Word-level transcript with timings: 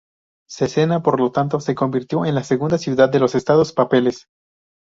Cesena 0.49 1.03
por 1.03 1.19
lo 1.19 1.31
tanto 1.31 1.59
se 1.59 1.75
convirtió 1.75 2.25
en 2.25 2.33
la 2.33 2.43
segunda 2.43 2.79
ciudad 2.79 3.07
de 3.09 3.19
los 3.19 3.35
Estados 3.35 3.71
Papales. 3.71 4.25